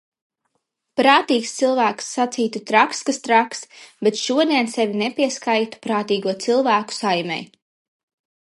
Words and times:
Prātīgs 0.99 1.51
cilvēks 1.57 2.07
sacītu 2.15 2.61
traks 2.71 3.03
kas 3.09 3.21
traks, 3.27 3.61
bet 4.09 4.23
šodien 4.23 4.71
sevi 4.77 4.99
nepieskaitu 5.05 5.83
prātīgo 5.87 6.37
cilvēku 6.47 6.99
saimei. 7.03 7.41